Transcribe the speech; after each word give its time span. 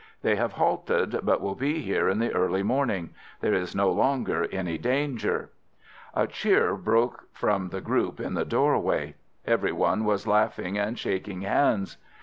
They 0.23 0.35
have 0.35 0.53
halted, 0.53 1.19
but 1.21 1.41
will 1.41 1.53
be 1.53 1.83
here 1.83 2.09
in 2.09 2.17
the 2.17 2.33
early 2.33 2.63
morning. 2.63 3.11
There 3.41 3.53
is 3.53 3.75
no 3.75 3.91
longer 3.91 4.47
any 4.51 4.79
danger." 4.79 5.51
A 6.15 6.25
cheer 6.25 6.75
broke 6.75 7.25
from 7.33 7.69
the 7.69 7.81
group 7.81 8.19
in 8.19 8.33
the 8.33 8.43
doorway. 8.43 9.13
Everyone 9.45 10.03
was 10.03 10.25
laughing 10.25 10.75
and 10.75 10.97
shaking 10.97 11.41
hands. 11.41 11.97